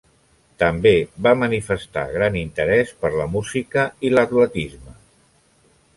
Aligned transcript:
També 0.61 0.93
va 1.27 1.33
manifestar 1.41 2.05
gran 2.15 2.39
interès 2.41 2.95
per 3.03 3.13
la 3.19 3.29
música 3.35 3.87
i 4.09 4.15
l'atletisme. 4.17 4.99